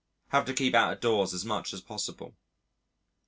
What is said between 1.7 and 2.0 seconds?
as